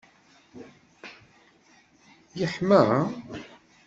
[2.39, 2.81] Yeḥma?